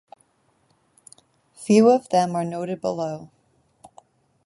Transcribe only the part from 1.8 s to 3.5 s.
of them are noted below.